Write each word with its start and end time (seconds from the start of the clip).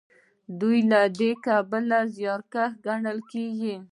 دوی 0.59 0.77
له 0.91 1.01
دې 1.19 1.31
کبله 1.45 1.99
زیارکښ 2.15 2.71
ګڼل 2.85 3.19
کیږي. 3.31 3.75